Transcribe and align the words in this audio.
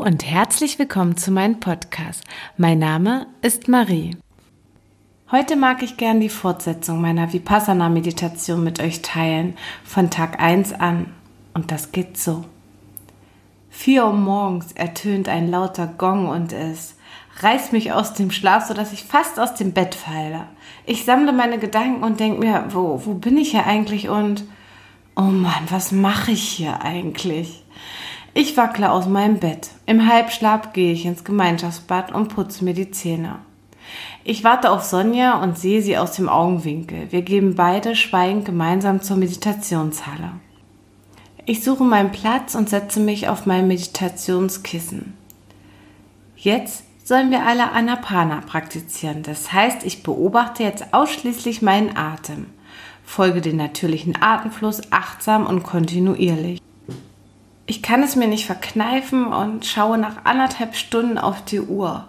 und 0.00 0.24
herzlich 0.24 0.78
willkommen 0.78 1.18
zu 1.18 1.30
meinem 1.30 1.60
Podcast. 1.60 2.24
Mein 2.56 2.78
Name 2.78 3.26
ist 3.42 3.68
Marie. 3.68 4.16
Heute 5.30 5.56
mag 5.56 5.82
ich 5.82 5.98
gern 5.98 6.20
die 6.20 6.30
Fortsetzung 6.30 7.02
meiner 7.02 7.34
Vipassana-Meditation 7.34 8.64
mit 8.64 8.80
euch 8.80 9.02
teilen, 9.02 9.58
von 9.84 10.08
Tag 10.08 10.40
1 10.40 10.72
an. 10.72 11.12
Und 11.52 11.70
das 11.70 11.92
geht 11.92 12.16
so. 12.16 12.46
4 13.68 14.06
Uhr 14.06 14.14
morgens 14.14 14.72
ertönt 14.72 15.28
ein 15.28 15.50
lauter 15.50 15.86
Gong 15.86 16.30
und 16.30 16.54
es 16.54 16.96
reißt 17.40 17.74
mich 17.74 17.92
aus 17.92 18.14
dem 18.14 18.30
Schlaf, 18.30 18.68
sodass 18.68 18.94
ich 18.94 19.04
fast 19.04 19.38
aus 19.38 19.54
dem 19.54 19.72
Bett 19.72 19.94
falle. 19.94 20.46
Ich 20.86 21.04
sammle 21.04 21.34
meine 21.34 21.58
Gedanken 21.58 22.04
und 22.04 22.20
denke 22.20 22.40
mir, 22.40 22.64
wo, 22.70 23.02
wo 23.04 23.12
bin 23.12 23.36
ich 23.36 23.50
hier 23.50 23.66
eigentlich 23.66 24.08
und 24.08 24.44
oh 25.14 25.22
Mann, 25.22 25.66
was 25.68 25.92
mache 25.92 26.30
ich 26.30 26.48
hier 26.48 26.80
eigentlich? 26.80 27.66
Ich 28.32 28.56
wackle 28.56 28.92
aus 28.92 29.06
meinem 29.06 29.38
Bett. 29.38 29.70
Im 29.86 30.08
Halbschlaf 30.08 30.72
gehe 30.72 30.92
ich 30.92 31.04
ins 31.04 31.24
Gemeinschaftsbad 31.24 32.12
und 32.12 32.28
putze 32.28 32.64
mir 32.64 32.74
die 32.74 32.92
Zähne. 32.92 33.40
Ich 34.22 34.44
warte 34.44 34.70
auf 34.70 34.84
Sonja 34.84 35.42
und 35.42 35.58
sehe 35.58 35.82
sie 35.82 35.98
aus 35.98 36.12
dem 36.12 36.28
Augenwinkel. 36.28 37.10
Wir 37.10 37.22
gehen 37.22 37.56
beide 37.56 37.96
schweigend 37.96 38.44
gemeinsam 38.44 39.02
zur 39.02 39.16
Meditationshalle. 39.16 40.32
Ich 41.44 41.64
suche 41.64 41.82
meinen 41.82 42.12
Platz 42.12 42.54
und 42.54 42.68
setze 42.68 43.00
mich 43.00 43.28
auf 43.28 43.46
mein 43.46 43.66
Meditationskissen. 43.66 45.14
Jetzt 46.36 46.84
sollen 47.02 47.32
wir 47.32 47.44
alle 47.44 47.72
Anapana 47.72 48.42
praktizieren. 48.46 49.24
Das 49.24 49.52
heißt, 49.52 49.84
ich 49.84 50.04
beobachte 50.04 50.62
jetzt 50.62 50.94
ausschließlich 50.94 51.62
meinen 51.62 51.96
Atem, 51.96 52.46
folge 53.04 53.40
den 53.40 53.56
natürlichen 53.56 54.22
Atemfluss 54.22 54.82
achtsam 54.92 55.46
und 55.46 55.64
kontinuierlich. 55.64 56.60
Ich 57.70 57.82
kann 57.82 58.02
es 58.02 58.16
mir 58.16 58.26
nicht 58.26 58.46
verkneifen 58.46 59.26
und 59.26 59.64
schaue 59.64 59.96
nach 59.96 60.24
anderthalb 60.24 60.74
Stunden 60.74 61.18
auf 61.18 61.44
die 61.44 61.60
Uhr. 61.60 62.08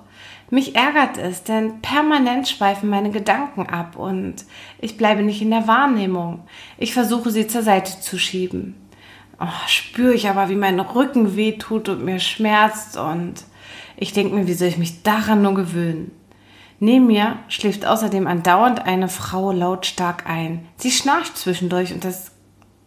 Mich 0.49 0.75
ärgert 0.75 1.19
es, 1.19 1.43
denn 1.43 1.83
permanent 1.83 2.49
schweifen 2.49 2.89
meine 2.89 3.11
Gedanken 3.11 3.67
ab 3.67 3.95
und 3.95 4.37
ich 4.79 4.97
bleibe 4.97 5.21
nicht 5.21 5.39
in 5.39 5.51
der 5.51 5.67
Wahrnehmung. 5.67 6.47
Ich 6.79 6.95
versuche 6.95 7.29
sie 7.29 7.45
zur 7.45 7.61
Seite 7.61 8.01
zu 8.01 8.17
schieben. 8.17 8.75
Oh, 9.39 9.67
spüre 9.67 10.15
ich 10.15 10.27
aber, 10.27 10.49
wie 10.49 10.55
mein 10.55 10.79
Rücken 10.79 11.35
wehtut 11.35 11.89
und 11.89 12.03
mir 12.03 12.19
schmerzt 12.19 12.97
und 12.97 13.43
ich 13.97 14.13
denke 14.13 14.33
mir, 14.33 14.47
wie 14.47 14.55
soll 14.55 14.69
ich 14.69 14.79
mich 14.79 15.03
daran 15.03 15.43
nur 15.43 15.53
gewöhnen? 15.53 16.09
Neben 16.79 17.05
mir 17.05 17.37
schläft 17.49 17.85
außerdem 17.85 18.25
andauernd 18.25 18.87
eine 18.87 19.09
Frau 19.09 19.51
lautstark 19.51 20.27
ein. 20.27 20.67
Sie 20.77 20.89
schnarcht 20.89 21.37
zwischendurch 21.37 21.93
und 21.93 22.03
das 22.03 22.31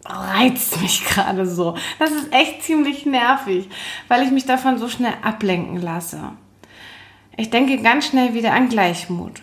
reizt 0.05 0.81
mich 0.81 1.05
gerade 1.05 1.45
so. 1.45 1.75
Das 1.99 2.11
ist 2.11 2.31
echt 2.31 2.63
ziemlich 2.63 3.05
nervig, 3.05 3.69
weil 4.07 4.23
ich 4.23 4.31
mich 4.31 4.45
davon 4.45 4.77
so 4.77 4.87
schnell 4.87 5.13
ablenken 5.21 5.81
lasse. 5.81 6.31
Ich 7.37 7.49
denke 7.49 7.81
ganz 7.81 8.07
schnell 8.07 8.33
wieder 8.33 8.53
an 8.53 8.69
Gleichmut, 8.69 9.41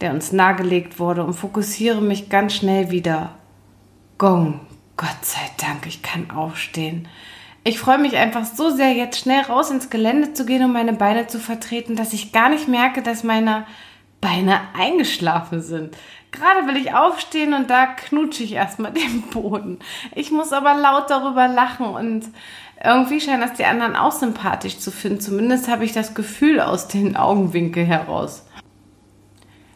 der 0.00 0.12
uns 0.12 0.32
nahegelegt 0.32 0.98
wurde 0.98 1.24
und 1.24 1.34
fokussiere 1.34 2.00
mich 2.00 2.30
ganz 2.30 2.54
schnell 2.54 2.90
wieder. 2.90 3.34
Gong, 4.16 4.60
Gott 4.96 5.22
sei 5.22 5.40
Dank, 5.58 5.86
ich 5.86 6.02
kann 6.02 6.30
aufstehen. 6.30 7.08
Ich 7.62 7.78
freue 7.78 7.98
mich 7.98 8.16
einfach 8.16 8.46
so 8.46 8.70
sehr, 8.70 8.94
jetzt 8.94 9.20
schnell 9.20 9.42
raus 9.42 9.70
ins 9.70 9.90
Gelände 9.90 10.32
zu 10.32 10.46
gehen 10.46 10.64
und 10.64 10.72
meine 10.72 10.94
Beine 10.94 11.26
zu 11.26 11.38
vertreten, 11.38 11.94
dass 11.94 12.14
ich 12.14 12.32
gar 12.32 12.48
nicht 12.48 12.68
merke, 12.68 13.02
dass 13.02 13.22
meine 13.22 13.66
Beine 14.20 14.60
eingeschlafen 14.74 15.62
sind. 15.62 15.96
Gerade 16.32 16.66
will 16.66 16.76
ich 16.76 16.94
aufstehen 16.94 17.54
und 17.54 17.70
da 17.70 17.86
knutsche 17.86 18.44
ich 18.44 18.52
erstmal 18.52 18.92
den 18.94 19.22
Boden. 19.22 19.78
Ich 20.14 20.30
muss 20.30 20.52
aber 20.52 20.74
laut 20.74 21.10
darüber 21.10 21.48
lachen 21.48 21.86
und 21.86 22.24
irgendwie 22.82 23.20
scheinen 23.20 23.42
das 23.42 23.54
die 23.54 23.64
anderen 23.64 23.96
auch 23.96 24.12
sympathisch 24.12 24.78
zu 24.78 24.90
finden. 24.90 25.20
Zumindest 25.20 25.68
habe 25.68 25.84
ich 25.84 25.92
das 25.92 26.14
Gefühl 26.14 26.60
aus 26.60 26.88
den 26.88 27.16
Augenwinkeln 27.16 27.86
heraus. 27.86 28.46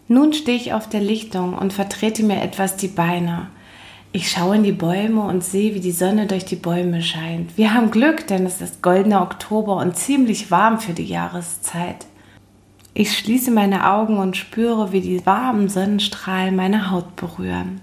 Nun 0.07 0.33
stehe 0.33 0.57
ich 0.57 0.73
auf 0.73 0.89
der 0.89 1.01
Lichtung 1.01 1.55
und 1.55 1.73
vertrete 1.73 2.23
mir 2.23 2.43
etwas 2.43 2.77
die 2.77 2.89
Beine. 2.89 3.49
Ich 4.13 4.31
schaue 4.31 4.57
in 4.57 4.63
die 4.63 4.73
Bäume 4.73 5.23
und 5.23 5.43
sehe, 5.43 5.75
wie 5.75 5.81
die 5.81 5.91
Sonne 5.91 6.27
durch 6.27 6.45
die 6.45 6.57
Bäume 6.57 7.03
scheint. 7.03 7.57
Wir 7.57 7.75
haben 7.75 7.91
Glück, 7.91 8.27
denn 8.27 8.47
es 8.47 8.61
ist 8.61 8.81
goldener 8.81 9.23
Oktober 9.23 9.77
und 9.77 9.97
ziemlich 9.97 10.51
warm 10.51 10.79
für 10.79 10.93
die 10.93 11.07
Jahreszeit. 11.07 12.07
Ich 12.97 13.19
schließe 13.19 13.51
meine 13.51 13.91
Augen 13.91 14.19
und 14.19 14.37
spüre, 14.37 14.93
wie 14.93 15.01
die 15.01 15.27
warmen 15.27 15.69
Sonnenstrahlen 15.69 16.55
meine 16.55 16.93
Haut 16.93 17.17
berühren. 17.17 17.81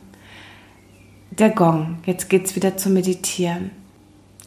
Der 1.31 1.49
Gong, 1.49 1.97
jetzt 2.05 2.29
geht's 2.29 2.55
wieder 2.55 2.77
zum 2.77 2.93
Meditieren. 2.93 3.71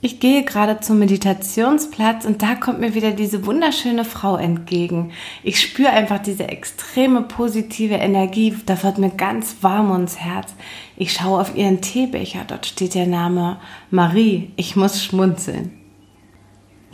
Ich 0.00 0.20
gehe 0.20 0.42
gerade 0.42 0.80
zum 0.80 0.98
Meditationsplatz 0.98 2.24
und 2.24 2.42
da 2.42 2.54
kommt 2.54 2.80
mir 2.80 2.94
wieder 2.94 3.10
diese 3.10 3.44
wunderschöne 3.44 4.06
Frau 4.06 4.36
entgegen. 4.36 5.12
Ich 5.42 5.60
spüre 5.60 5.90
einfach 5.90 6.18
diese 6.18 6.48
extreme 6.48 7.22
positive 7.22 7.94
Energie, 7.94 8.54
da 8.64 8.82
wird 8.82 8.96
mir 8.96 9.10
ganz 9.10 9.56
warm 9.60 9.90
ums 9.90 10.18
Herz. 10.18 10.54
Ich 10.96 11.12
schaue 11.12 11.40
auf 11.40 11.56
ihren 11.56 11.82
Teebecher, 11.82 12.44
dort 12.46 12.64
steht 12.64 12.94
der 12.94 13.06
Name 13.06 13.58
Marie. 13.90 14.50
Ich 14.56 14.76
muss 14.76 15.04
schmunzeln. 15.04 15.83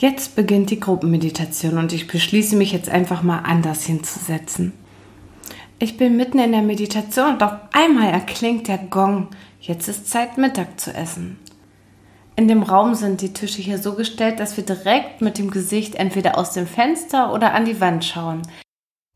Jetzt 0.01 0.35
beginnt 0.35 0.71
die 0.71 0.81
Gruppenmeditation 0.81 1.77
und 1.77 1.93
ich 1.93 2.07
beschließe 2.07 2.57
mich 2.57 2.73
jetzt 2.73 2.89
einfach 2.89 3.23
mal 3.23 3.41
anders 3.41 3.85
hinzusetzen. 3.85 4.73
Ich 5.79 5.99
bin 5.99 6.17
mitten 6.17 6.39
in 6.39 6.53
der 6.53 6.63
Meditation 6.63 7.35
und 7.35 7.43
auf 7.43 7.53
einmal 7.75 8.11
erklingt 8.11 8.67
der 8.67 8.79
Gong. 8.79 9.29
Jetzt 9.61 9.89
ist 9.89 10.09
Zeit, 10.09 10.39
Mittag 10.39 10.81
zu 10.81 10.95
essen. 10.95 11.39
In 12.35 12.49
dem 12.49 12.63
Raum 12.63 12.95
sind 12.95 13.21
die 13.21 13.35
Tische 13.35 13.61
hier 13.61 13.77
so 13.77 13.93
gestellt, 13.93 14.41
dass 14.41 14.57
wir 14.57 14.65
direkt 14.65 15.21
mit 15.21 15.37
dem 15.37 15.51
Gesicht 15.51 15.97
entweder 15.97 16.39
aus 16.39 16.53
dem 16.53 16.67
Fenster 16.67 17.35
oder 17.35 17.53
an 17.53 17.67
die 17.67 17.79
Wand 17.83 18.03
schauen. 18.03 18.41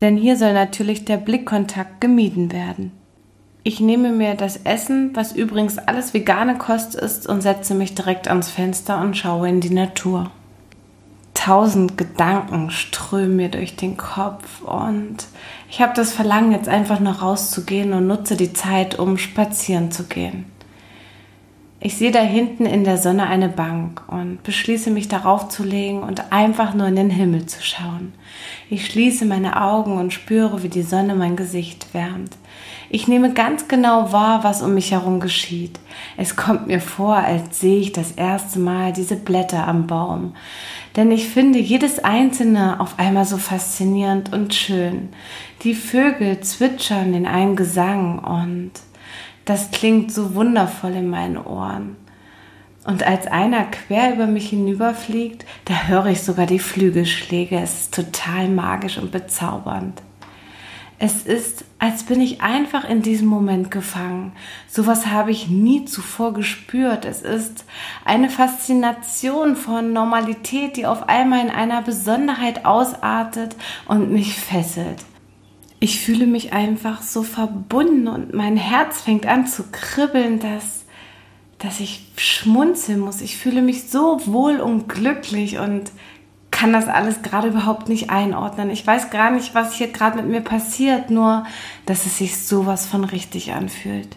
Denn 0.03 0.17
hier 0.17 0.37
soll 0.37 0.53
natürlich 0.53 1.03
der 1.03 1.17
Blickkontakt 1.17 1.99
gemieden 1.99 2.51
werden. 2.51 2.91
Ich 3.63 3.79
nehme 3.79 4.11
mir 4.11 4.35
das 4.35 4.57
Essen, 4.57 5.15
was 5.15 5.31
übrigens 5.31 5.79
alles 5.79 6.13
vegane 6.13 6.59
Kost 6.59 6.93
ist, 6.93 7.25
und 7.25 7.41
setze 7.41 7.73
mich 7.73 7.95
direkt 7.95 8.27
ans 8.27 8.51
Fenster 8.51 9.01
und 9.01 9.17
schaue 9.17 9.49
in 9.49 9.61
die 9.61 9.73
Natur 9.73 10.29
tausend 11.45 11.95
Gedanken 11.95 12.71
strömen 12.71 13.35
mir 13.35 13.49
durch 13.49 13.75
den 13.75 13.97
Kopf 13.97 14.63
und 14.63 15.17
ich 15.69 15.79
habe 15.79 15.93
das 15.95 16.11
Verlangen, 16.11 16.51
jetzt 16.51 16.67
einfach 16.67 16.99
noch 16.99 17.21
rauszugehen 17.21 17.93
und 17.93 18.07
nutze 18.07 18.35
die 18.35 18.51
Zeit, 18.51 18.97
um 18.97 19.19
spazieren 19.19 19.91
zu 19.91 20.05
gehen. 20.05 20.45
Ich 21.79 21.97
sehe 21.97 22.09
da 22.09 22.21
hinten 22.21 22.65
in 22.65 22.83
der 22.83 22.97
Sonne 22.97 23.27
eine 23.27 23.47
Bank 23.47 24.01
und 24.07 24.41
beschließe 24.41 24.89
mich 24.89 25.07
darauf 25.07 25.47
zu 25.49 25.63
legen 25.63 26.01
und 26.01 26.31
einfach 26.31 26.73
nur 26.73 26.87
in 26.87 26.95
den 26.95 27.11
Himmel 27.11 27.45
zu 27.45 27.61
schauen. 27.61 28.13
Ich 28.67 28.87
schließe 28.87 29.25
meine 29.25 29.61
Augen 29.61 29.99
und 29.99 30.13
spüre, 30.13 30.63
wie 30.63 30.69
die 30.69 30.81
Sonne 30.81 31.13
mein 31.13 31.35
Gesicht 31.35 31.93
wärmt. 31.93 32.31
Ich 32.89 33.07
nehme 33.07 33.33
ganz 33.33 33.67
genau 33.67 34.11
wahr, 34.11 34.43
was 34.43 34.61
um 34.61 34.73
mich 34.73 34.91
herum 34.91 35.19
geschieht. 35.19 35.79
Es 36.17 36.35
kommt 36.35 36.67
mir 36.67 36.79
vor, 36.79 37.15
als 37.15 37.59
sehe 37.59 37.79
ich 37.79 37.91
das 37.91 38.11
erste 38.11 38.59
Mal 38.59 38.93
diese 38.93 39.15
Blätter 39.15 39.67
am 39.67 39.87
Baum. 39.87 40.35
Denn 40.95 41.11
ich 41.11 41.27
finde 41.27 41.59
jedes 41.59 41.99
einzelne 41.99 42.79
auf 42.79 42.99
einmal 42.99 43.25
so 43.25 43.37
faszinierend 43.37 44.31
und 44.31 44.53
schön. 44.53 45.09
Die 45.63 45.73
Vögel 45.73 46.39
zwitschern 46.41 47.13
in 47.13 47.25
einem 47.25 47.55
Gesang 47.55 48.19
und 48.19 48.71
das 49.45 49.71
klingt 49.71 50.11
so 50.11 50.35
wundervoll 50.35 50.93
in 50.93 51.09
meinen 51.09 51.37
Ohren. 51.37 51.97
Und 52.85 53.03
als 53.03 53.25
einer 53.25 53.63
quer 53.65 54.13
über 54.13 54.27
mich 54.27 54.49
hinüberfliegt, 54.49 55.43
da 55.65 55.87
höre 55.87 56.07
ich 56.07 56.21
sogar 56.21 56.45
die 56.45 56.59
Flügelschläge. 56.59 57.59
Es 57.59 57.81
ist 57.81 57.95
total 57.95 58.47
magisch 58.47 58.99
und 58.99 59.11
bezaubernd. 59.11 60.01
Es 60.97 61.23
ist, 61.23 61.65
als 61.77 62.03
bin 62.03 62.21
ich 62.21 62.41
einfach 62.41 62.87
in 62.87 63.01
diesem 63.01 63.27
Moment 63.27 63.69
gefangen. 63.69 64.31
Sowas 64.69 65.07
habe 65.07 65.31
ich 65.31 65.49
nie 65.49 65.83
zuvor 65.83 66.33
gespürt. 66.33 67.03
Es 67.03 67.21
ist 67.21 67.65
eine 68.05 68.29
Faszination 68.29 69.57
von 69.57 69.91
Normalität, 69.91 70.77
die 70.77 70.85
auf 70.85 71.09
einmal 71.09 71.41
in 71.41 71.49
einer 71.49 71.81
Besonderheit 71.81 72.65
ausartet 72.65 73.57
und 73.87 74.11
mich 74.11 74.35
fesselt. 74.35 75.03
Ich 75.81 75.99
fühle 75.99 76.27
mich 76.27 76.53
einfach 76.53 77.01
so 77.01 77.23
verbunden 77.23 78.07
und 78.07 78.33
mein 78.33 78.55
Herz 78.55 79.01
fängt 79.01 79.25
an 79.25 79.47
zu 79.47 79.65
kribbeln, 79.71 80.39
dass, 80.39 80.85
dass 81.59 81.81
ich 81.81 82.07
schmunzeln 82.15 83.01
muss. 83.01 83.19
Ich 83.19 83.35
fühle 83.37 83.61
mich 83.61 83.89
so 83.89 84.21
wohl 84.25 84.61
und 84.61 84.87
glücklich 84.87 85.59
und 85.59 85.91
kann 86.55 86.71
das 86.71 86.87
alles 86.87 87.21
gerade 87.21 87.49
überhaupt 87.49 87.89
nicht 87.89 88.09
einordnen. 88.09 88.69
Ich 88.69 88.87
weiß 88.87 89.09
gar 89.09 89.29
nicht, 89.29 89.53
was 89.53 89.73
hier 89.73 89.91
gerade 89.91 90.15
mit 90.15 90.27
mir 90.27 90.39
passiert, 90.39 91.09
nur 91.09 91.45
dass 91.85 92.05
es 92.05 92.17
sich 92.17 92.37
sowas 92.37 92.85
von 92.85 93.03
richtig 93.03 93.51
anfühlt. 93.51 94.15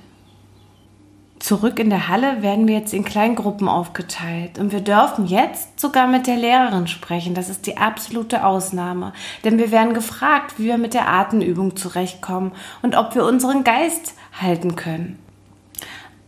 Zurück 1.40 1.80
in 1.80 1.90
der 1.90 2.06
Halle 2.06 2.40
werden 2.40 2.68
wir 2.68 2.76
jetzt 2.76 2.94
in 2.94 3.04
Kleingruppen 3.04 3.68
aufgeteilt 3.68 4.58
und 4.58 4.70
wir 4.70 4.80
dürfen 4.80 5.26
jetzt 5.26 5.80
sogar 5.80 6.06
mit 6.06 6.28
der 6.28 6.36
Lehrerin 6.36 6.86
sprechen. 6.86 7.34
Das 7.34 7.48
ist 7.48 7.66
die 7.66 7.76
absolute 7.76 8.44
Ausnahme, 8.44 9.12
denn 9.44 9.58
wir 9.58 9.72
werden 9.72 9.92
gefragt, 9.92 10.58
wie 10.58 10.66
wir 10.66 10.78
mit 10.78 10.94
der 10.94 11.08
Atemübung 11.08 11.74
zurechtkommen 11.76 12.52
und 12.82 12.96
ob 12.96 13.16
wir 13.16 13.24
unseren 13.24 13.64
Geist 13.64 14.14
halten 14.40 14.76
können. 14.76 15.18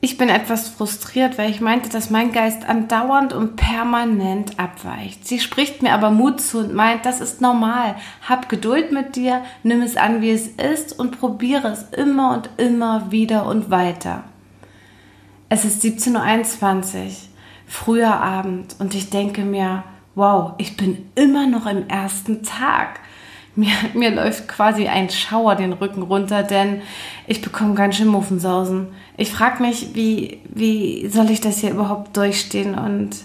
Ich 0.03 0.17
bin 0.17 0.31
etwas 0.31 0.71
frustriert, 0.71 1.37
weil 1.37 1.51
ich 1.51 1.61
meinte, 1.61 1.91
dass 1.91 2.09
mein 2.09 2.33
Geist 2.33 2.67
andauernd 2.67 3.35
und 3.35 3.57
permanent 3.57 4.59
abweicht. 4.59 5.29
Sie 5.29 5.39
spricht 5.39 5.83
mir 5.83 5.93
aber 5.93 6.11
Mut 6.11 6.41
zu 6.41 6.61
und 6.61 6.73
meint, 6.73 7.05
das 7.05 7.21
ist 7.21 7.43
normal. 7.43 7.97
Hab 8.27 8.49
Geduld 8.49 8.93
mit 8.93 9.15
dir, 9.15 9.43
nimm 9.63 9.83
es 9.83 9.99
an, 9.99 10.23
wie 10.23 10.31
es 10.31 10.47
ist 10.47 10.99
und 10.99 11.21
probiere 11.21 11.69
es 11.69 11.83
immer 11.91 12.33
und 12.33 12.49
immer 12.57 13.13
wieder 13.13 13.45
und 13.45 13.71
weiter. 13.71 14.25
Es 15.51 15.67
ist 15.67 15.85
17.21 15.85 16.97
Uhr, 16.97 17.11
früher 17.67 18.15
Abend 18.15 18.77
und 18.79 18.95
ich 18.95 19.11
denke 19.11 19.43
mir, 19.43 19.85
wow, 20.15 20.53
ich 20.57 20.79
bin 20.79 21.11
immer 21.15 21.47
noch 21.47 21.67
im 21.67 21.89
ersten 21.89 22.43
Tag. 22.43 23.01
Mir, 23.57 23.73
mir 23.95 24.11
läuft 24.11 24.49
quasi 24.49 24.87
ein 24.87 25.11
Schauer 25.11 25.57
den 25.57 25.73
Rücken 25.73 26.03
runter, 26.03 26.43
denn 26.43 26.83
ich 27.27 27.43
bekomme 27.43 27.75
ganz 27.75 27.97
schön 27.97 28.07
Muffensausen. 28.07 28.89
Ich 29.17 29.33
frage 29.33 29.63
mich, 29.63 29.95
wie, 29.95 30.41
wie 30.49 31.09
soll 31.09 31.31
ich 31.31 31.41
das 31.41 31.59
hier 31.59 31.71
überhaupt 31.71 32.17
durchstehen 32.17 32.77
und 32.77 33.17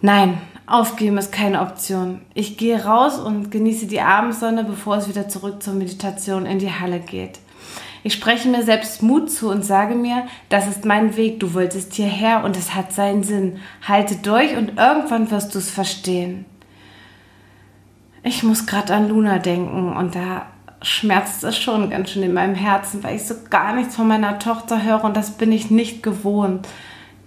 nein, 0.00 0.38
aufgeben 0.66 1.18
ist 1.18 1.32
keine 1.32 1.60
Option. 1.60 2.20
Ich 2.34 2.56
gehe 2.56 2.84
raus 2.84 3.18
und 3.18 3.50
genieße 3.50 3.86
die 3.86 4.00
Abendsonne, 4.00 4.64
bevor 4.64 4.96
es 4.96 5.08
wieder 5.08 5.28
zurück 5.28 5.62
zur 5.62 5.74
Meditation 5.74 6.46
in 6.46 6.58
die 6.58 6.72
Halle 6.72 7.00
geht. 7.00 7.40
Ich 8.06 8.12
spreche 8.12 8.48
mir 8.48 8.62
selbst 8.62 9.02
Mut 9.02 9.30
zu 9.30 9.50
und 9.50 9.64
sage 9.64 9.94
mir, 9.94 10.26
das 10.50 10.68
ist 10.68 10.84
mein 10.84 11.16
Weg, 11.16 11.40
du 11.40 11.54
wolltest 11.54 11.94
hierher 11.94 12.44
und 12.44 12.56
es 12.56 12.74
hat 12.74 12.92
seinen 12.92 13.22
Sinn. 13.22 13.58
Halte 13.86 14.16
durch 14.16 14.56
und 14.56 14.78
irgendwann 14.78 15.30
wirst 15.30 15.54
du 15.54 15.58
es 15.58 15.70
verstehen. 15.70 16.44
Ich 18.26 18.42
muss 18.42 18.64
gerade 18.64 18.94
an 18.94 19.10
Luna 19.10 19.38
denken 19.38 19.92
und 19.92 20.14
da 20.14 20.46
schmerzt 20.80 21.44
es 21.44 21.58
schon 21.58 21.90
ganz 21.90 22.10
schön 22.10 22.22
in 22.22 22.32
meinem 22.32 22.54
Herzen, 22.54 23.04
weil 23.04 23.16
ich 23.16 23.24
so 23.24 23.34
gar 23.50 23.74
nichts 23.74 23.96
von 23.96 24.08
meiner 24.08 24.38
Tochter 24.38 24.82
höre 24.82 25.04
und 25.04 25.14
das 25.14 25.32
bin 25.32 25.52
ich 25.52 25.70
nicht 25.70 26.02
gewohnt. 26.02 26.66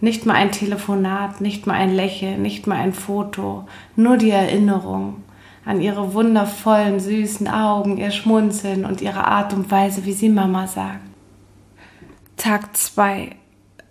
Nicht 0.01 0.25
mal 0.25 0.33
ein 0.33 0.51
Telefonat, 0.51 1.39
nicht 1.39 1.67
mal 1.67 1.75
ein 1.75 1.93
Lächeln, 1.93 2.41
nicht 2.41 2.65
mal 2.65 2.77
ein 2.77 2.93
Foto, 2.93 3.67
nur 3.95 4.17
die 4.17 4.31
Erinnerung 4.31 5.23
an 5.65 5.81
ihre 5.81 6.15
wundervollen, 6.15 6.99
süßen 6.99 7.47
Augen, 7.47 7.97
ihr 7.97 8.09
Schmunzeln 8.09 8.83
und 8.83 8.99
ihre 8.99 9.25
Art 9.25 9.53
und 9.53 9.69
Weise, 9.69 10.03
wie 10.03 10.13
sie 10.13 10.29
Mama 10.29 10.65
sagt. 10.65 11.01
Tag 12.37 12.75
2. 12.75 13.35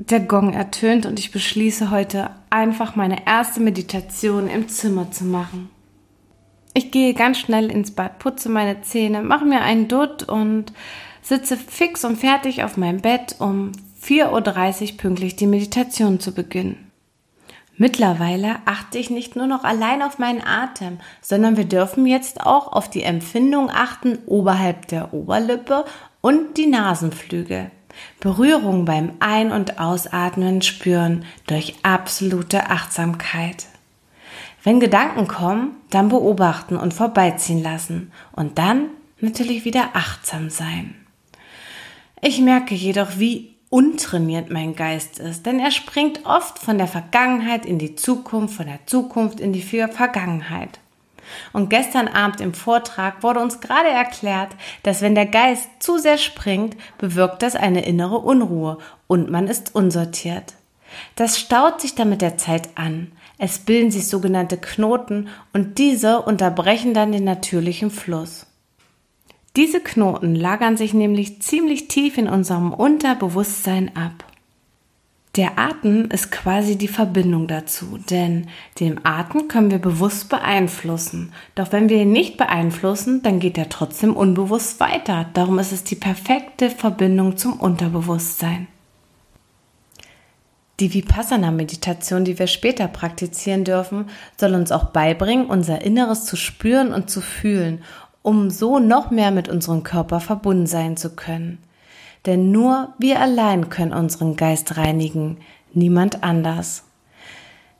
Der 0.01 0.21
Gong 0.21 0.55
ertönt 0.55 1.07
und 1.07 1.21
ich 1.21 1.31
beschließe 1.31 1.93
heute 1.93 2.31
einfach 2.51 2.97
meine 2.97 3.27
erste 3.27 3.61
Meditation 3.61 4.49
im 4.49 4.69
Zimmer 4.69 5.13
zu 5.13 5.25
machen. 5.25 5.71
Ich 6.77 6.91
gehe 6.91 7.15
ganz 7.15 7.39
schnell 7.39 7.71
ins 7.71 7.93
Bad, 7.93 8.19
putze 8.19 8.51
meine 8.51 8.83
Zähne, 8.83 9.23
mache 9.23 9.47
mir 9.47 9.63
einen 9.63 9.89
Dutt 9.89 10.25
und 10.25 10.75
sitze 11.23 11.57
fix 11.57 12.05
und 12.05 12.17
fertig 12.17 12.65
auf 12.65 12.77
meinem 12.77 13.01
Bett, 13.01 13.37
um 13.39 13.73
4.30 14.03 14.91
Uhr 14.91 14.97
pünktlich 14.99 15.37
die 15.37 15.47
Meditation 15.47 16.21
zu 16.21 16.35
beginnen. 16.35 16.93
Mittlerweile 17.79 18.57
achte 18.67 18.99
ich 18.99 19.09
nicht 19.09 19.37
nur 19.37 19.47
noch 19.47 19.65
allein 19.65 20.03
auf 20.03 20.19
meinen 20.19 20.43
Atem, 20.47 20.99
sondern 21.23 21.57
wir 21.57 21.65
dürfen 21.65 22.05
jetzt 22.05 22.43
auch 22.43 22.71
auf 22.71 22.91
die 22.91 23.05
Empfindung 23.05 23.71
achten 23.71 24.19
oberhalb 24.27 24.87
der 24.89 25.15
Oberlippe 25.15 25.87
und 26.21 26.59
die 26.59 26.67
Nasenflügel. 26.67 27.71
Berührung 28.21 28.85
beim 28.85 29.13
Ein- 29.21 29.51
und 29.51 29.81
Ausatmen 29.81 30.61
spüren 30.61 31.25
durch 31.47 31.77
absolute 31.83 32.69
Achtsamkeit. 32.69 33.65
Wenn 34.67 34.81
Gedanken 34.81 35.29
kommen, 35.29 35.77
dann 35.91 36.09
beobachten 36.09 36.77
und 36.77 36.93
vorbeiziehen 36.93 37.63
lassen 37.63 38.11
und 38.33 38.59
dann 38.59 38.89
natürlich 39.21 39.65
wieder 39.65 39.91
achtsam 39.93 40.51
sein. 40.51 40.97
Ich 42.21 42.41
merke 42.41 42.75
jedoch, 42.75 43.11
wie 43.19 43.55
untrainiert 43.71 44.51
mein 44.51 44.75
Geist 44.75 45.21
ist, 45.21 45.47
denn 45.47 45.61
er 45.61 45.71
springt 45.71 46.27
oft 46.27 46.59
von 46.59 46.79
der 46.79 46.89
Vergangenheit 46.89 47.65
in 47.65 47.79
die 47.79 47.95
Zukunft, 47.95 48.57
von 48.57 48.67
der 48.67 48.85
Zukunft 48.87 49.39
in 49.39 49.53
die 49.53 49.63
Vergangenheit. 49.63 50.81
Und 51.53 51.71
gestern 51.71 52.09
Abend 52.09 52.41
im 52.41 52.53
Vortrag 52.53 53.23
wurde 53.23 53.39
uns 53.39 53.61
gerade 53.61 53.91
erklärt, 53.91 54.51
dass 54.83 55.01
wenn 55.01 55.15
der 55.15 55.27
Geist 55.27 55.69
zu 55.79 55.99
sehr 55.99 56.19
springt, 56.19 56.77
bewirkt 56.99 57.43
das 57.43 57.55
eine 57.55 57.85
innere 57.85 58.19
Unruhe 58.19 58.79
und 59.07 59.31
man 59.31 59.47
ist 59.47 59.77
unsortiert. 59.77 60.55
Das 61.15 61.39
staut 61.39 61.81
sich 61.81 61.95
dann 61.95 62.09
mit 62.09 62.21
der 62.21 62.37
Zeit 62.37 62.71
an. 62.75 63.13
Es 63.39 63.59
bilden 63.59 63.91
sich 63.91 64.09
sogenannte 64.09 64.57
Knoten 64.57 65.29
und 65.53 65.79
diese 65.79 66.23
unterbrechen 66.23 66.95
dann 66.95 67.13
den 67.13 67.25
natürlichen 67.25 67.91
Fluss. 67.91 68.47
Diese 69.57 69.81
Knoten 69.81 70.35
lagern 70.35 70.77
sich 70.77 70.95
nämlich 70.95 71.41
ziemlich 71.43 71.89
tief 71.89 72.19
in 72.19 72.29
unserem 72.29 72.73
Unterbewusstsein 72.73 73.97
ab. 73.97 74.25
Der 75.37 75.59
Atem 75.59 76.07
ist 76.11 76.33
quasi 76.33 76.77
die 76.77 76.89
Verbindung 76.89 77.47
dazu, 77.47 77.99
denn 78.09 78.49
den 78.81 79.05
Atem 79.05 79.49
können 79.49 79.71
wir 79.71 79.79
bewusst 79.79 80.31
beeinflussen. 80.31 81.33
Doch 81.55 81.73
wenn 81.73 81.91
wir 81.91 81.99
ihn 81.99 82.13
nicht 82.13 82.39
beeinflussen, 82.39 83.23
dann 83.23 83.39
geht 83.39 83.59
er 83.59 83.69
trotzdem 83.69 84.17
unbewusst 84.17 84.81
weiter. 84.81 85.27
Darum 85.35 85.59
ist 85.59 85.73
es 85.73 85.85
die 85.85 85.95
perfekte 85.95 86.71
Verbindung 86.71 87.37
zum 87.37 87.61
Unterbewusstsein. 87.61 88.67
Die 90.79 90.93
Vipassana-Meditation, 90.93 92.25
die 92.25 92.39
wir 92.39 92.47
später 92.47 92.87
praktizieren 92.87 93.65
dürfen, 93.65 94.11
soll 94.39 94.55
uns 94.55 94.73
auch 94.73 94.87
beibringen, 94.87 95.47
unser 95.47 95.81
Inneres 95.81 96.27
zu 96.27 96.37
spüren 96.37 96.93
und 96.93 97.09
zu 97.09 97.23
fühlen 97.23 97.83
um 98.27 98.51
so 98.51 98.81
noch 98.81 99.13
mehr 99.13 99.31
mit 99.31 99.49
unserem 99.49 99.85
Körper 99.85 100.19
verbunden 100.19 100.67
sein 100.67 100.97
zu 100.97 101.15
können. 101.15 101.59
Denn 102.27 102.51
nur 102.51 102.93
wir 102.99 103.21
allein 103.21 103.69
können 103.69 103.93
unseren 103.93 104.35
Geist 104.35 104.77
reinigen, 104.77 105.37
niemand 105.75 106.25
anders. 106.25 106.83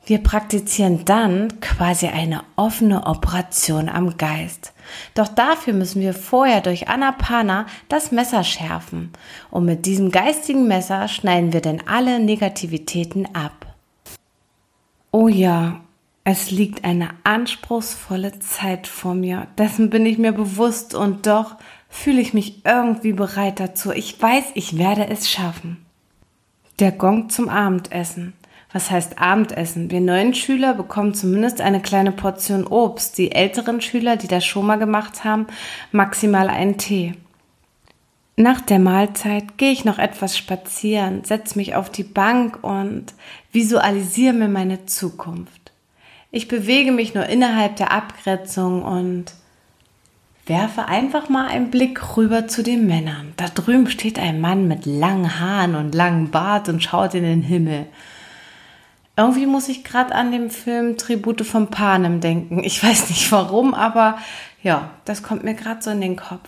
Wir 0.07 0.19
praktizieren 0.19 1.03
dann 1.03 1.59
quasi 1.59 2.07
eine 2.07 2.43
offene 2.55 3.05
Operation 3.05 3.89
am 3.89 4.15
Geist. 4.15 4.71
Doch 5.15 5.27
dafür 5.27 5.73
müssen 5.73 6.01
wir 6.01 6.13
vorher 6.13 6.61
durch 6.61 6.87
Anapana 6.87 7.65
das 7.89 8.13
Messer 8.13 8.45
schärfen. 8.45 9.11
Und 9.51 9.65
mit 9.65 9.85
diesem 9.85 10.09
geistigen 10.09 10.65
Messer 10.65 11.09
schneiden 11.09 11.51
wir 11.51 11.59
denn 11.59 11.85
alle 11.89 12.21
Negativitäten 12.21 13.27
ab. 13.35 13.75
Oh 15.11 15.27
ja, 15.27 15.81
es 16.23 16.51
liegt 16.51 16.85
eine 16.85 17.09
anspruchsvolle 17.25 18.39
Zeit 18.39 18.87
vor 18.87 19.13
mir. 19.13 19.47
Dessen 19.57 19.89
bin 19.89 20.05
ich 20.05 20.17
mir 20.17 20.31
bewusst 20.31 20.95
und 20.95 21.27
doch 21.27 21.57
fühle 21.89 22.21
ich 22.21 22.33
mich 22.33 22.65
irgendwie 22.65 23.11
bereit 23.11 23.59
dazu. 23.59 23.91
Ich 23.91 24.21
weiß, 24.21 24.45
ich 24.53 24.77
werde 24.77 25.09
es 25.09 25.29
schaffen. 25.29 25.85
Der 26.79 26.93
Gong 26.93 27.29
zum 27.29 27.49
Abendessen. 27.49 28.31
Was 28.77 28.91
heißt 28.91 29.17
Abendessen? 29.17 29.89
Wir 29.89 30.01
neuen 30.01 30.35
Schüler 30.35 30.75
bekommen 30.75 31.15
zumindest 31.15 31.61
eine 31.61 31.81
kleine 31.81 32.11
Portion 32.11 32.67
Obst. 32.67 33.17
Die 33.17 33.31
älteren 33.31 33.81
Schüler, 33.81 34.17
die 34.17 34.27
das 34.27 34.45
schon 34.45 34.67
mal 34.67 34.75
gemacht 34.75 35.23
haben, 35.23 35.47
maximal 35.91 36.47
einen 36.47 36.77
Tee. 36.77 37.15
Nach 38.35 38.61
der 38.61 38.77
Mahlzeit 38.77 39.57
gehe 39.57 39.71
ich 39.71 39.83
noch 39.83 39.97
etwas 39.97 40.37
spazieren, 40.37 41.23
setze 41.23 41.57
mich 41.57 41.73
auf 41.73 41.89
die 41.89 42.03
Bank 42.03 42.59
und 42.63 43.15
visualisiere 43.51 44.33
mir 44.33 44.47
meine 44.47 44.85
Zukunft. 44.85 45.71
Ich 46.29 46.47
bewege 46.47 46.91
mich 46.91 47.15
nur 47.15 47.25
innerhalb 47.25 47.77
der 47.77 47.91
Abgrenzung 47.91 48.83
und 48.83 49.33
werfe 50.45 50.85
einfach 50.85 51.29
mal 51.29 51.47
einen 51.47 51.71
Blick 51.71 52.15
rüber 52.15 52.47
zu 52.47 52.61
den 52.61 52.85
Männern. 52.85 53.33
Da 53.37 53.47
drüben 53.47 53.89
steht 53.89 54.19
ein 54.19 54.39
Mann 54.39 54.67
mit 54.67 54.85
langen 54.85 55.39
Haaren 55.39 55.73
und 55.73 55.95
langem 55.95 56.29
Bart 56.29 56.69
und 56.69 56.83
schaut 56.83 57.15
in 57.15 57.23
den 57.23 57.41
Himmel. 57.41 57.87
Irgendwie 59.17 59.47
muss 59.47 59.67
ich 59.67 59.83
gerade 59.83 60.13
an 60.13 60.31
den 60.31 60.51
Film 60.51 60.95
Tribute 60.95 61.41
von 61.41 61.67
Panem 61.67 62.21
denken. 62.21 62.63
Ich 62.63 62.83
weiß 62.83 63.09
nicht 63.09 63.31
warum, 63.31 63.73
aber 63.73 64.19
ja, 64.61 64.91
das 65.05 65.23
kommt 65.23 65.43
mir 65.43 65.55
gerade 65.55 65.81
so 65.81 65.89
in 65.89 66.01
den 66.01 66.15
Kopf. 66.15 66.47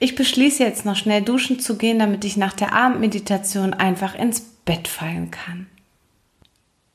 Ich 0.00 0.14
beschließe 0.14 0.62
jetzt 0.62 0.84
noch 0.84 0.96
schnell 0.96 1.22
duschen 1.22 1.60
zu 1.60 1.76
gehen, 1.76 1.98
damit 1.98 2.24
ich 2.24 2.36
nach 2.36 2.52
der 2.52 2.74
Abendmeditation 2.74 3.72
einfach 3.72 4.14
ins 4.14 4.40
Bett 4.40 4.86
fallen 4.86 5.30
kann. 5.30 5.66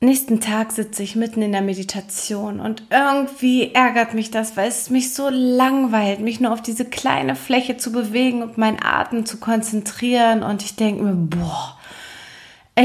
Nächsten 0.02 0.40
Tag 0.40 0.72
sitze 0.72 1.02
ich 1.02 1.14
mitten 1.14 1.42
in 1.42 1.52
der 1.52 1.60
Meditation 1.60 2.58
und 2.58 2.84
irgendwie 2.88 3.74
ärgert 3.74 4.14
mich 4.14 4.30
das, 4.30 4.56
weil 4.56 4.68
es 4.68 4.88
mich 4.88 5.12
so 5.12 5.28
langweilt, 5.28 6.20
mich 6.20 6.40
nur 6.40 6.52
auf 6.52 6.62
diese 6.62 6.86
kleine 6.86 7.36
Fläche 7.36 7.76
zu 7.76 7.92
bewegen 7.92 8.42
und 8.42 8.56
meinen 8.56 8.82
Atem 8.82 9.26
zu 9.26 9.38
konzentrieren 9.38 10.42
und 10.42 10.62
ich 10.62 10.76
denke 10.76 11.02
mir, 11.02 11.12
boah, 11.12 11.76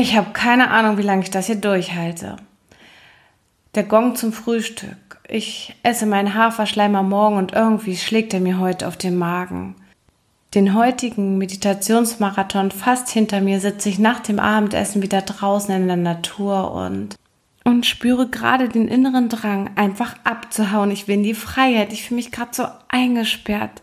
ich 0.02 0.16
habe 0.16 0.32
keine 0.32 0.72
Ahnung, 0.72 0.98
wie 0.98 1.04
lange 1.04 1.24
ich 1.24 1.32
das 1.32 1.48
hier 1.48 1.56
durchhalte. 1.56 2.38
Der 3.76 3.84
Gong 3.84 4.16
zum 4.16 4.34
Frühstück. 4.34 5.20
Ich 5.28 5.76
esse 5.84 6.06
meinen 6.06 6.34
Haferschleim 6.36 6.96
am 6.96 7.10
Morgen 7.10 7.38
und 7.38 7.54
irgendwie 7.54 7.98
schlägt 7.98 8.34
er 8.34 8.40
mir 8.40 8.60
heute 8.60 8.88
auf 8.88 8.98
den 8.98 9.18
Magen. 9.18 9.76
Den 10.54 10.74
heutigen 10.74 11.38
Meditationsmarathon 11.38 12.72
fast 12.72 13.10
hinter 13.10 13.42
mir 13.42 13.60
sitze 13.60 13.90
ich 13.90 14.00
nach 14.00 14.22
dem 14.22 14.40
Abendessen 14.40 15.02
wieder 15.02 15.22
draußen 15.22 15.76
in 15.76 15.88
der 15.88 15.98
Natur 15.98 16.72
und 16.72 17.16
und 17.66 17.86
spüre 17.86 18.28
gerade 18.30 18.70
den 18.70 18.88
inneren 18.88 19.28
Drang, 19.28 19.72
einfach 19.76 20.16
abzuhauen. 20.24 20.92
Ich 20.92 21.08
will 21.08 21.16
in 21.16 21.24
die 21.24 21.34
Freiheit. 21.34 21.92
Ich 21.92 22.04
fühle 22.04 22.18
mich 22.18 22.32
gerade 22.32 22.52
so 22.54 22.68
eingesperrt. 22.88 23.82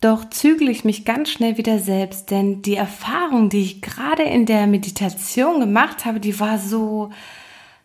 Doch 0.00 0.28
zügle 0.28 0.70
ich 0.70 0.84
mich 0.84 1.04
ganz 1.04 1.30
schnell 1.30 1.56
wieder 1.56 1.78
selbst, 1.78 2.30
denn 2.30 2.60
die 2.62 2.76
Erfahrung, 2.76 3.48
die 3.48 3.62
ich 3.62 3.82
gerade 3.82 4.22
in 4.22 4.44
der 4.44 4.66
Meditation 4.66 5.60
gemacht 5.60 6.04
habe, 6.04 6.20
die 6.20 6.38
war 6.38 6.58
so 6.58 7.10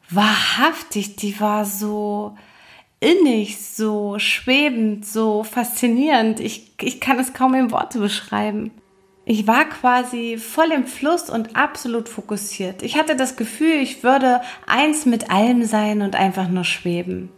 wahrhaftig, 0.10 1.16
die 1.16 1.40
war 1.40 1.66
so 1.66 2.36
innig, 3.00 3.66
so 3.66 4.20
schwebend, 4.20 5.06
so 5.06 5.44
faszinierend. 5.44 6.40
Ich, 6.40 6.74
ich 6.82 7.00
kann 7.00 7.18
es 7.18 7.34
kaum 7.34 7.54
in 7.56 7.72
Worte 7.72 8.00
beschreiben. 8.00 8.72
Ich 9.24 9.48
war 9.48 9.66
quasi 9.66 10.38
voll 10.38 10.72
im 10.72 10.86
Fluss 10.86 11.30
und 11.30 11.56
absolut 11.56 12.10
fokussiert. 12.10 12.84
Ich 12.84 12.98
hatte 12.98 13.16
das 13.16 13.38
Gefühl, 13.38 13.76
ich 13.76 14.04
würde 14.04 14.42
eins 14.68 15.06
mit 15.06 15.32
allem 15.32 15.64
sein 15.64 16.02
und 16.02 16.16
einfach 16.16 16.50
nur 16.50 16.66
schweben. 16.66 17.30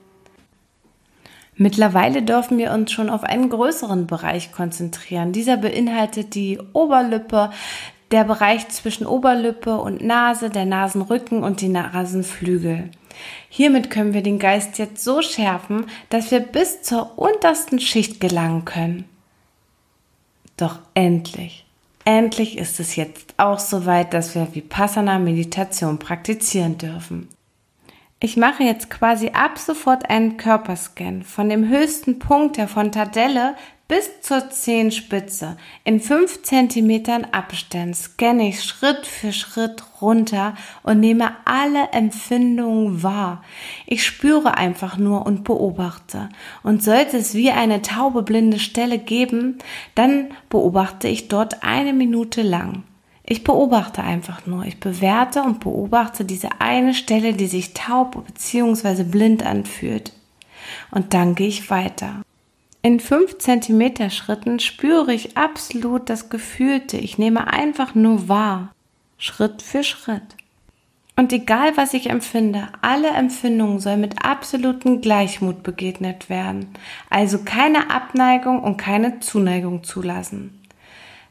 Mittlerweile 1.56 2.24
dürfen 2.24 2.58
wir 2.58 2.72
uns 2.72 2.92
schon 2.92 3.10
auf 3.10 3.24
einen 3.24 3.50
größeren 3.50 4.08
Bereich 4.08 4.52
konzentrieren. 4.52 5.34
Dieser 5.34 5.58
beinhaltet 5.58 6.34
die 6.36 6.60
Oberlippe, 6.74 7.52
der 8.12 8.24
Bereich 8.24 8.70
zwischen 8.70 9.06
Oberlippe 9.06 9.78
und 9.78 10.04
Nase, 10.04 10.50
der 10.50 10.66
Nasenrücken 10.66 11.44
und 11.44 11.62
die 11.62 11.70
Nasenflügel. 11.70 12.90
Hiermit 13.50 13.90
können 13.90 14.14
wir 14.14 14.24
den 14.24 14.40
Geist 14.40 14.78
jetzt 14.80 15.04
so 15.04 15.22
schärfen, 15.22 15.86
dass 16.10 16.32
wir 16.32 16.40
bis 16.40 16.82
zur 16.82 17.18
untersten 17.18 17.80
Schicht 17.80 18.20
gelangen 18.20 18.66
können. 18.66 19.06
Doch 20.58 20.80
endlich, 20.94 21.66
endlich 22.06 22.58
ist 22.58 22.80
es 22.80 22.96
jetzt 22.96 23.34
auch 23.38 23.60
soweit, 23.60 24.14
dass 24.14 24.36
wir 24.36 24.54
Vipassana 24.54 25.20
Meditation 25.20 26.00
praktizieren 26.00 26.78
dürfen. 26.78 27.30
Ich 28.26 28.38
mache 28.38 28.64
jetzt 28.64 28.90
quasi 28.90 29.32
ab 29.34 29.58
sofort 29.58 30.10
einen 30.10 30.38
Körperscan 30.38 31.24
von 31.24 31.50
dem 31.50 31.68
höchsten 31.68 32.20
Punkt 32.20 32.56
der 32.56 32.70
Fontadelle 32.70 33.56
bis 33.90 34.22
zur 34.22 34.50
Zehenspitze 34.50 35.58
in 35.84 36.00
fünf 36.00 36.42
Zentimetern 36.42 37.28
Abstand 37.34 37.98
scanne 37.98 38.48
ich 38.48 38.64
Schritt 38.64 39.06
für 39.06 39.34
Schritt 39.34 39.84
runter 40.00 40.56
und 40.84 41.02
nehme 41.02 41.32
alle 41.44 41.90
Empfindungen 41.92 43.04
wahr. 43.04 43.44
Ich 43.88 44.06
spüre 44.06 44.56
einfach 44.56 44.98
nur 44.98 45.26
und 45.26 45.44
beobachte. 45.44 46.30
Und 46.64 46.82
sollte 46.82 47.18
es 47.18 47.36
wie 47.36 47.52
eine 47.52 47.82
taube 47.82 48.24
blinde 48.24 48.60
Stelle 48.60 49.00
geben, 49.00 49.58
dann 49.96 50.30
beobachte 50.48 51.10
ich 51.10 51.28
dort 51.28 51.62
eine 51.62 51.92
Minute 51.92 52.42
lang. 52.42 52.84
Ich 53.26 53.44
beobachte 53.44 54.04
einfach 54.04 54.46
nur. 54.46 54.66
Ich 54.66 54.80
bewerte 54.80 55.42
und 55.44 55.62
beobachte 55.62 56.26
diese 56.26 56.50
eine 56.60 56.94
Stelle, 56.94 57.34
die 57.34 57.48
sich 57.48 57.74
taub 57.74 58.26
bzw. 58.26 59.04
blind 59.04 59.46
anfühlt. 59.46 60.12
Und 60.92 61.14
dann 61.14 61.36
gehe 61.36 61.48
ich 61.48 61.70
weiter. 61.70 62.22
In 62.82 63.00
5 63.00 63.38
cm 63.38 64.10
Schritten 64.10 64.60
spüre 64.60 65.14
ich 65.14 65.38
absolut 65.38 66.10
das 66.10 66.30
Gefühlte. 66.30 66.98
Ich 66.98 67.18
nehme 67.18 67.48
einfach 67.48 67.96
nur 67.96 68.28
wahr. 68.28 68.74
Schritt 69.18 69.62
für 69.62 69.86
Schritt. 69.86 70.36
Und 71.16 71.32
egal 71.32 71.78
was 71.78 71.94
ich 71.94 72.10
empfinde, 72.10 72.68
alle 72.82 73.10
Empfindungen 73.10 73.80
sollen 73.80 74.02
mit 74.02 74.26
absolutem 74.26 75.00
Gleichmut 75.00 75.64
begegnet 75.64 76.30
werden. 76.30 76.74
Also 77.10 77.40
keine 77.46 77.92
Abneigung 77.92 78.62
und 78.62 78.78
keine 78.78 79.20
Zuneigung 79.20 79.84
zulassen. 79.84 80.60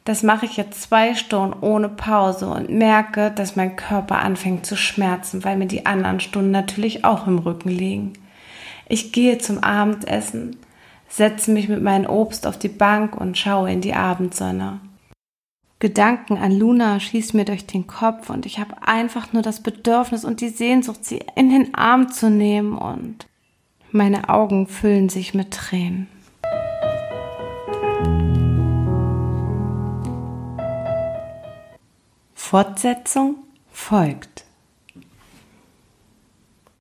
Das 0.05 0.25
mache 0.25 0.47
ich 0.47 0.57
jetzt 0.57 0.83
zwei 0.83 1.15
Stunden 1.15 1.57
ohne 1.61 1.89
Pause 1.89 2.49
und 2.49 2.71
merke, 2.71 3.31
dass 3.31 3.55
mein 3.55 3.77
Körper 3.77 4.19
anfängt 4.19 4.67
zu 4.67 4.77
schmerzen, 4.77 5.45
weil 5.45 5.57
mir 5.57 5.67
die 5.67 5.87
anderen 5.87 6.19
Stunden 6.19 6.51
natürlich 6.51 7.05
auch 7.05 7.27
im 7.29 7.39
Rücken 7.39 7.69
liegen. 7.69 8.15
Ich 8.89 9.13
gehe 9.13 9.39
zum 9.39 9.63
Abendessen, 9.63 10.57
setze 11.09 11.53
mich 11.53 11.69
mit 11.69 11.83
meinem 11.83 12.11
Obst 12.11 12.47
auf 12.47 12.59
die 12.59 12.69
Bank 12.69 13.17
und 13.17 13.39
schaue 13.39 13.71
in 13.71 13.81
die 13.81 13.95
Abendsonne. 13.95 14.81
Gedanken 15.79 16.37
an 16.37 16.57
Luna 16.57 17.01
schießen 17.01 17.37
mir 17.37 17.45
durch 17.45 17.67
den 17.67 17.87
Kopf 17.87 18.31
und 18.31 18.47
ich 18.47 18.59
habe 18.59 18.87
einfach 18.87 19.33
nur 19.33 19.43
das 19.43 19.63
Bedürfnis 19.63 20.25
und 20.25 20.41
die 20.41 20.49
Sehnsucht, 20.49 21.05
sie 21.05 21.21
in 21.35 21.51
den 21.51 21.75
Arm 21.75 22.11
zu 22.11 22.31
nehmen 22.31 22.77
und 22.77 23.27
meine 23.91 24.29
Augen 24.29 24.67
füllen 24.67 25.09
sich 25.09 25.35
mit 25.35 25.53
Tränen. 25.53 26.09
Fortsetzung 32.53 33.37
folgt. 33.71 34.32